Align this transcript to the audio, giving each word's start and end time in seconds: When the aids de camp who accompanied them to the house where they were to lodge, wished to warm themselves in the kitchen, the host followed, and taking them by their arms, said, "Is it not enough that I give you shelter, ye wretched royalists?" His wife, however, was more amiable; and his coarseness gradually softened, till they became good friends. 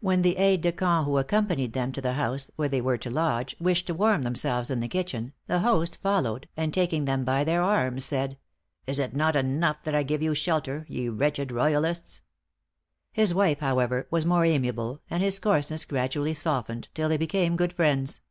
When 0.00 0.22
the 0.22 0.38
aids 0.38 0.62
de 0.62 0.72
camp 0.72 1.04
who 1.04 1.18
accompanied 1.18 1.74
them 1.74 1.92
to 1.92 2.00
the 2.00 2.14
house 2.14 2.50
where 2.56 2.70
they 2.70 2.80
were 2.80 2.96
to 2.96 3.10
lodge, 3.10 3.54
wished 3.60 3.86
to 3.88 3.92
warm 3.94 4.22
themselves 4.22 4.70
in 4.70 4.80
the 4.80 4.88
kitchen, 4.88 5.34
the 5.48 5.58
host 5.58 5.98
followed, 6.02 6.48
and 6.56 6.72
taking 6.72 7.04
them 7.04 7.26
by 7.26 7.44
their 7.44 7.60
arms, 7.62 8.06
said, 8.06 8.38
"Is 8.86 8.98
it 8.98 9.14
not 9.14 9.36
enough 9.36 9.82
that 9.84 9.94
I 9.94 10.02
give 10.02 10.22
you 10.22 10.34
shelter, 10.34 10.86
ye 10.88 11.10
wretched 11.10 11.52
royalists?" 11.52 12.22
His 13.12 13.34
wife, 13.34 13.58
however, 13.58 14.06
was 14.10 14.24
more 14.24 14.46
amiable; 14.46 15.02
and 15.10 15.22
his 15.22 15.38
coarseness 15.38 15.84
gradually 15.84 16.32
softened, 16.32 16.88
till 16.94 17.10
they 17.10 17.18
became 17.18 17.54
good 17.56 17.74
friends. 17.74 18.22